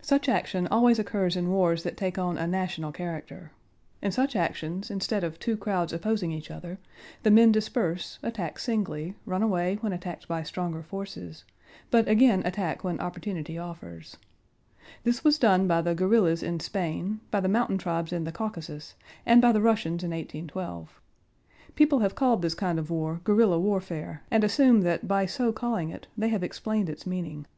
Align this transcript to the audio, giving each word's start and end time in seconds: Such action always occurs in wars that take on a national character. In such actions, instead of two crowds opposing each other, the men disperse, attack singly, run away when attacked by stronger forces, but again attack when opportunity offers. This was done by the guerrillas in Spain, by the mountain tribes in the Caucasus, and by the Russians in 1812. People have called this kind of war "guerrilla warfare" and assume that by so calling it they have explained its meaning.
Such 0.00 0.28
action 0.28 0.68
always 0.68 1.00
occurs 1.00 1.34
in 1.34 1.50
wars 1.50 1.82
that 1.82 1.96
take 1.96 2.16
on 2.16 2.38
a 2.38 2.46
national 2.46 2.92
character. 2.92 3.50
In 4.00 4.12
such 4.12 4.36
actions, 4.36 4.92
instead 4.92 5.24
of 5.24 5.40
two 5.40 5.56
crowds 5.56 5.92
opposing 5.92 6.30
each 6.30 6.52
other, 6.52 6.78
the 7.24 7.32
men 7.32 7.50
disperse, 7.50 8.16
attack 8.22 8.60
singly, 8.60 9.16
run 9.26 9.42
away 9.42 9.78
when 9.80 9.92
attacked 9.92 10.28
by 10.28 10.44
stronger 10.44 10.84
forces, 10.84 11.42
but 11.90 12.06
again 12.08 12.42
attack 12.46 12.84
when 12.84 13.00
opportunity 13.00 13.58
offers. 13.58 14.16
This 15.02 15.24
was 15.24 15.36
done 15.36 15.66
by 15.66 15.82
the 15.82 15.96
guerrillas 15.96 16.44
in 16.44 16.60
Spain, 16.60 17.18
by 17.32 17.40
the 17.40 17.48
mountain 17.48 17.76
tribes 17.78 18.12
in 18.12 18.22
the 18.22 18.30
Caucasus, 18.30 18.94
and 19.26 19.42
by 19.42 19.50
the 19.50 19.60
Russians 19.60 20.04
in 20.04 20.10
1812. 20.10 21.00
People 21.74 21.98
have 21.98 22.14
called 22.14 22.40
this 22.40 22.54
kind 22.54 22.78
of 22.78 22.88
war 22.88 23.20
"guerrilla 23.24 23.58
warfare" 23.58 24.22
and 24.30 24.44
assume 24.44 24.82
that 24.82 25.08
by 25.08 25.26
so 25.26 25.52
calling 25.52 25.90
it 25.90 26.06
they 26.16 26.28
have 26.28 26.44
explained 26.44 26.88
its 26.88 27.04
meaning. 27.04 27.48